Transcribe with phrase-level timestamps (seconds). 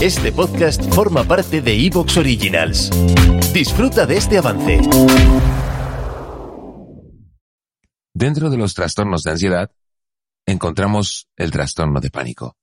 [0.00, 2.88] Este podcast forma parte de Evox Originals.
[3.52, 4.78] Disfruta de este avance.
[8.14, 9.72] Dentro de los trastornos de ansiedad,
[10.46, 12.56] encontramos el trastorno de pánico.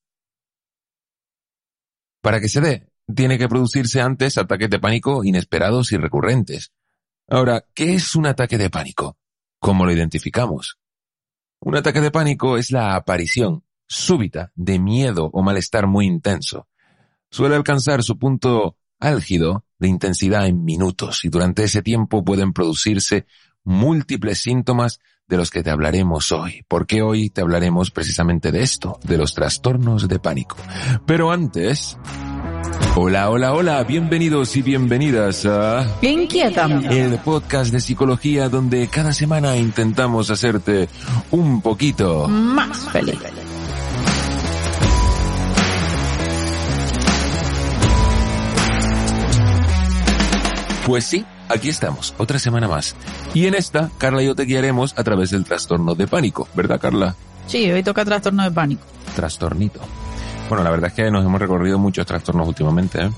[2.22, 6.72] Para que se dé, tiene que producirse antes ataques de pánico inesperados y recurrentes.
[7.28, 9.18] Ahora, ¿qué es un ataque de pánico?
[9.60, 10.80] ¿Cómo lo identificamos?
[11.60, 16.68] Un ataque de pánico es la aparición súbita de miedo o malestar muy intenso.
[17.30, 23.26] Suele alcanzar su punto álgido de intensidad en minutos y durante ese tiempo pueden producirse
[23.64, 29.00] múltiples síntomas de los que te hablaremos hoy, porque hoy te hablaremos precisamente de esto,
[29.04, 30.58] de los trastornos de pánico.
[31.06, 31.98] Pero antes...
[32.98, 35.86] Hola, hola, hola, bienvenidos y bienvenidas a...
[36.02, 36.88] Inquietame.
[36.88, 40.88] El podcast de psicología donde cada semana intentamos hacerte
[41.32, 42.28] un poquito...
[42.28, 43.20] Más feliz.
[50.86, 52.96] Pues sí, aquí estamos, otra semana más.
[53.34, 56.80] Y en esta, Carla y yo te guiaremos a través del trastorno de pánico, ¿verdad,
[56.80, 57.16] Carla?
[57.48, 58.84] Sí, hoy toca trastorno de pánico.
[59.16, 59.80] Trastornito.
[60.48, 63.10] Bueno, la verdad es que nos hemos recorrido muchos trastornos últimamente, ¿eh?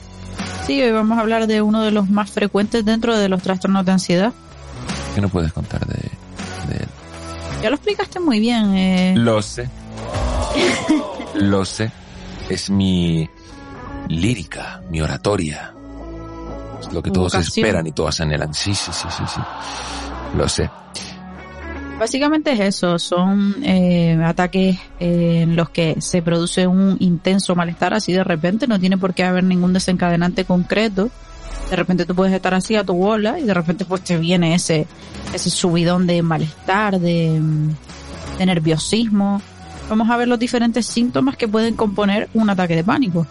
[0.65, 3.85] Sí, hoy vamos a hablar de uno de los más frecuentes dentro de los trastornos
[3.85, 4.33] de ansiedad.
[5.13, 6.09] ¿Qué nos puedes contar de,
[6.69, 6.89] de él?
[7.61, 8.75] Ya lo explicaste muy bien.
[8.75, 9.13] Eh.
[9.17, 9.69] Lo sé.
[11.35, 11.91] lo sé.
[12.49, 13.29] Es mi
[14.07, 15.73] lírica, mi oratoria.
[16.97, 17.63] Lo que todos Vocación.
[17.63, 18.51] esperan y todas anhelan.
[18.55, 19.39] Sí, sí, sí, sí, sí.
[20.35, 20.67] Lo sé.
[21.99, 27.93] Básicamente es eso, son eh, ataques eh, en los que se produce un intenso malestar
[27.93, 31.11] así de repente, no tiene por qué haber ningún desencadenante concreto.
[31.69, 34.55] De repente tú puedes estar así a tu bola y de repente pues te viene
[34.55, 34.87] ese,
[35.35, 39.39] ese subidón de malestar, de, mm, de nerviosismo.
[39.87, 43.27] Vamos a ver los diferentes síntomas que pueden componer un ataque de pánico.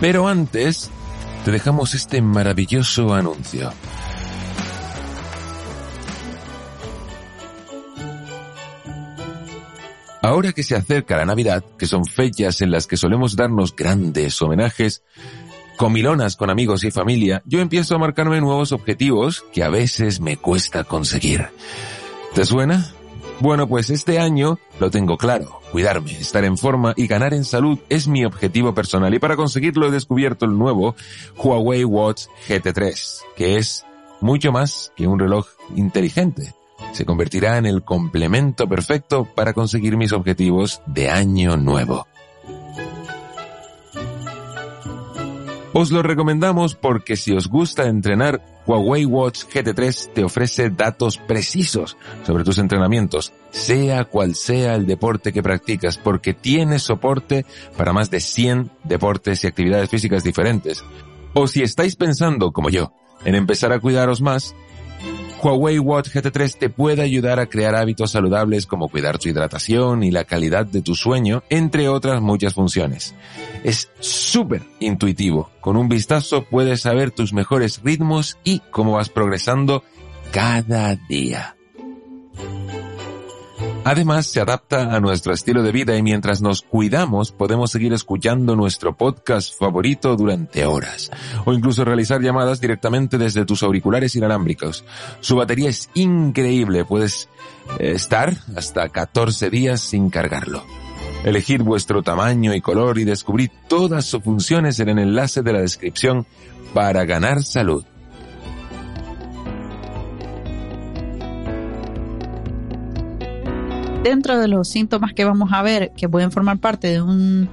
[0.00, 0.90] Pero antes,
[1.46, 3.72] te dejamos este maravilloso anuncio.
[10.22, 14.42] Ahora que se acerca la Navidad, que son fechas en las que solemos darnos grandes
[14.42, 15.04] homenajes,
[15.76, 20.36] comilonas con amigos y familia, yo empiezo a marcarme nuevos objetivos que a veces me
[20.38, 21.46] cuesta conseguir.
[22.34, 22.92] ¿Te suena?
[23.38, 25.60] Bueno, pues este año lo tengo claro.
[25.76, 29.86] Cuidarme, estar en forma y ganar en salud es mi objetivo personal y para conseguirlo
[29.86, 30.96] he descubierto el nuevo
[31.36, 33.84] Huawei Watch GT3, que es
[34.22, 36.54] mucho más que un reloj inteligente.
[36.94, 42.06] Se convertirá en el complemento perfecto para conseguir mis objetivos de año nuevo.
[45.78, 51.98] Os lo recomendamos porque si os gusta entrenar, Huawei Watch GT3 te ofrece datos precisos
[52.24, 57.44] sobre tus entrenamientos, sea cual sea el deporte que practicas, porque tiene soporte
[57.76, 60.82] para más de 100 deportes y actividades físicas diferentes.
[61.34, 62.94] O si estáis pensando, como yo,
[63.26, 64.54] en empezar a cuidaros más,
[65.42, 70.10] Huawei Watch GT3 te puede ayudar a crear hábitos saludables como cuidar tu hidratación y
[70.10, 73.14] la calidad de tu sueño, entre otras muchas funciones.
[73.62, 75.50] Es súper intuitivo.
[75.60, 79.84] Con un vistazo puedes saber tus mejores ritmos y cómo vas progresando
[80.32, 81.55] cada día.
[83.86, 88.56] Además, se adapta a nuestro estilo de vida y mientras nos cuidamos podemos seguir escuchando
[88.56, 91.08] nuestro podcast favorito durante horas
[91.44, 94.84] o incluso realizar llamadas directamente desde tus auriculares inalámbricos.
[95.20, 97.28] Su batería es increíble, puedes
[97.78, 100.64] eh, estar hasta 14 días sin cargarlo.
[101.24, 105.60] Elegid vuestro tamaño y color y descubrid todas sus funciones en el enlace de la
[105.60, 106.26] descripción
[106.74, 107.84] para ganar salud.
[114.06, 117.48] Dentro de los síntomas que vamos a ver que pueden formar parte de un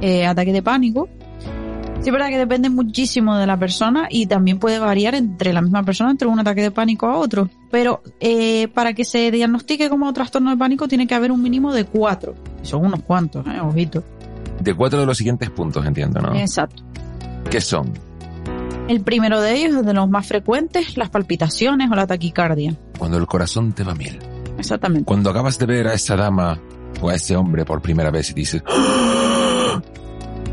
[0.00, 1.08] eh, ataque de pánico,
[2.00, 5.62] sí es verdad que depende muchísimo de la persona y también puede variar entre la
[5.62, 7.50] misma persona, entre un ataque de pánico a otro.
[7.72, 11.74] Pero eh, para que se diagnostique como trastorno de pánico tiene que haber un mínimo
[11.74, 12.36] de cuatro.
[12.62, 14.04] Son unos cuantos, eh, ojito.
[14.60, 16.36] De cuatro de los siguientes puntos, entiendo, ¿no?
[16.36, 16.84] Exacto.
[17.50, 17.92] ¿Qué son?
[18.86, 22.76] El primero de ellos, de los más frecuentes, las palpitaciones o la taquicardia.
[22.96, 24.20] Cuando el corazón te va mil.
[24.58, 25.04] Exactamente.
[25.04, 26.58] Cuando acabas de ver a esa dama
[27.00, 29.80] o a ese hombre por primera vez y dices, "¡Ah!",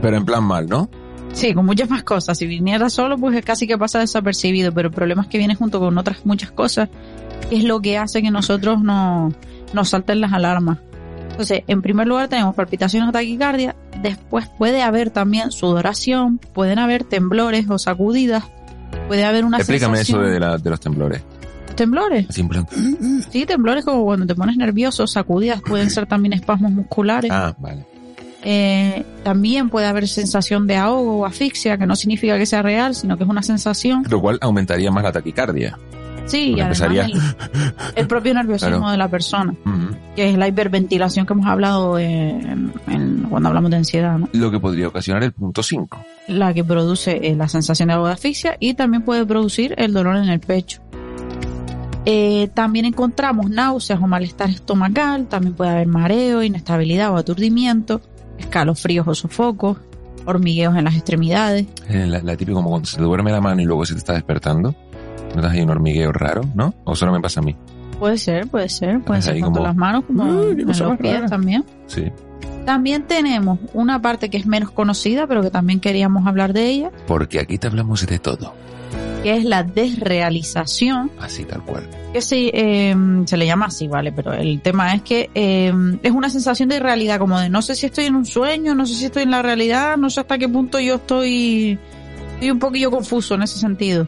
[0.02, 0.90] Pero en plan mal, ¿no?
[1.32, 2.38] Sí, con muchas más cosas.
[2.38, 5.80] Si viniera solo, pues casi que pasa desapercibido, pero el problema es que viene junto
[5.80, 6.90] con otras muchas cosas,
[7.50, 9.34] que es lo que hace que nosotros no,
[9.74, 10.78] nos salten las alarmas.
[11.32, 17.04] Entonces, en primer lugar tenemos palpitaciones o taquicardia, después puede haber también sudoración, pueden haber
[17.04, 18.44] temblores o sacudidas,
[19.08, 20.26] puede haber una Explícame sensación...
[20.26, 21.24] eso de, la- de los temblores.
[21.76, 22.28] ¿Temblores?
[22.30, 22.68] Así en plan,
[23.30, 27.32] Sí, temblores como cuando te pones nervioso, sacudidas, pueden ser también espasmos musculares.
[27.34, 27.86] Ah, vale.
[28.46, 32.94] Eh, también puede haber sensación de ahogo o asfixia, que no significa que sea real,
[32.94, 34.04] sino que es una sensación.
[34.10, 35.78] Lo cual aumentaría más la taquicardia.
[36.26, 37.14] Sí, y empezaría- el,
[37.96, 38.92] el propio nerviosismo Claro.
[38.92, 39.54] de la persona,
[40.16, 44.30] que es la hiperventilación que hemos hablado en- en- cuando hablamos de ansiedad, ¿no?
[44.32, 46.00] Lo que podría ocasionar el punto 5.
[46.30, 49.92] la que produce eh, la sensación de ahogo de asfixia y también puede producir el
[49.92, 50.82] dolor en el pecho.
[52.06, 58.02] Eh, también encontramos náuseas o malestar estomacal, también puede haber mareo, inestabilidad o aturdimiento,
[58.38, 59.78] escalofríos o sofocos,
[60.26, 61.66] hormigueos en las extremidades.
[61.90, 64.00] Eh, La, la típica como cuando se te duerme la mano y luego se te
[64.00, 64.76] está despertando.
[65.36, 66.74] ¿Notas ahí un hormigueo raro, no?
[66.84, 67.56] ¿O solo me pasa a mí?
[68.00, 70.98] Puede ser, puede ser, pueden Es ser tanto como, las manos como "Uy, en los
[70.98, 71.28] pies rara".
[71.28, 71.64] también.
[71.88, 72.12] Sí.
[72.66, 76.92] También tenemos una parte que es menos conocida, pero que también queríamos hablar de ella,
[77.08, 78.54] Porque aquí te hablamos de todo.
[79.24, 81.90] Que es la desrealización Así tal cual.
[82.12, 82.94] que sí, eh,
[83.26, 84.12] se le llama así, ¿vale?
[84.12, 85.74] Pero el tema es que eh,
[86.04, 88.86] es una sensación de irrealidad, como de no sé si estoy en un sueño, no
[88.86, 91.80] sé si estoy en la realidad, no sé hasta qué punto yo estoy,
[92.34, 94.08] estoy un poquillo confuso en ese sentido.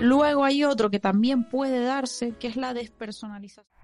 [0.00, 3.79] Luego hay otro que también puede darse, que es la despersonalización.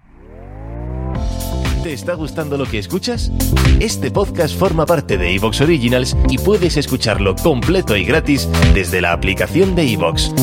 [1.87, 3.31] ¿Te está gustando lo que escuchas?
[3.79, 9.13] Este podcast forma parte de Evox Originals y puedes escucharlo completo y gratis desde la
[9.13, 10.33] aplicación de Evox.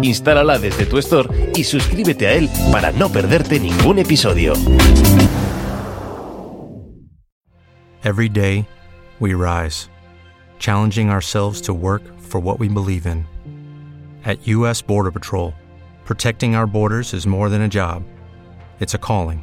[0.00, 4.54] Instálala desde tu store y suscríbete a él para no perderte ningún episodio.
[8.02, 8.66] Every day,
[9.20, 9.90] we rise,
[10.58, 13.26] challenging ourselves to work for what we believe in.
[14.24, 14.80] At U.S.
[14.80, 15.52] Border Patrol,
[16.06, 18.04] protecting our borders is more than a job,
[18.80, 19.42] it's a calling.